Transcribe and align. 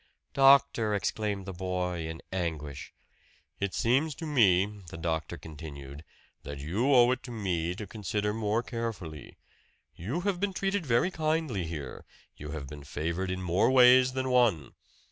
"Doctor!" 0.33 0.95
exclaimed 0.95 1.45
the 1.45 1.53
boy 1.53 2.07
in 2.07 2.23
anguish. 2.33 2.91
"It 3.59 3.75
seems 3.75 4.15
to 4.15 4.25
me," 4.25 4.81
the 4.87 4.97
doctor 4.97 5.37
continued, 5.37 6.03
"that 6.41 6.57
you 6.57 6.91
owe 6.91 7.11
it 7.11 7.21
to 7.21 7.29
me 7.31 7.75
to 7.75 7.85
consider 7.85 8.33
more 8.33 8.63
carefully. 8.63 9.37
You 9.95 10.21
have 10.21 10.39
been 10.39 10.53
treated 10.53 10.87
very 10.87 11.11
kindly 11.11 11.65
here 11.65 12.03
you 12.35 12.49
have 12.49 12.65
been 12.65 12.83
favored 12.83 13.29
in 13.29 13.43
more 13.43 13.69
ways 13.69 14.13
than 14.13 14.29
one." 14.31 14.73